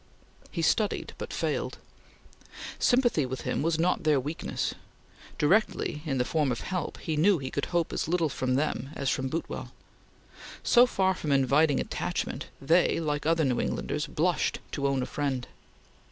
[0.49, 1.77] He studied, but failed.
[2.79, 4.73] Sympathy with him was not their weakness.
[5.37, 8.89] Directly, in the form of help, he knew he could hope as little from them
[8.95, 9.71] as from Boutwell.
[10.63, 15.47] So far from inviting attachment they, like other New Englanders, blushed to own a friend.